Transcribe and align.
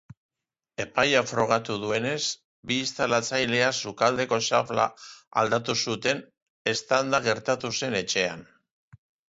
Epaiak 0.85 1.27
frogatu 1.31 1.75
duenez 1.83 2.21
bi 2.71 2.77
instalatzaileek 2.85 3.77
sukaldeko 3.85 4.41
xafla 4.47 4.87
aldatu 5.45 5.79
zuten 5.89 6.27
eztanda 6.75 7.23
gertatu 7.31 7.75
zen 7.81 8.03
etxean. 8.05 8.47